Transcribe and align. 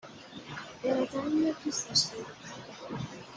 به 0.81 0.89
نظر 0.93 1.21
میاد 1.29 1.55
دوستش 1.65 2.05
داری 2.13 2.25